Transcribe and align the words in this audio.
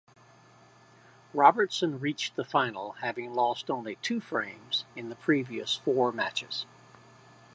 Robertson 1.31 1.99
reached 1.99 2.35
the 2.35 2.43
final 2.43 2.93
having 3.01 3.35
lost 3.35 3.69
only 3.69 3.97
two 3.97 4.19
frames 4.19 4.83
in 4.95 5.09
the 5.09 5.15
previous 5.15 5.75
four 5.75 6.11
matches. 6.11 6.65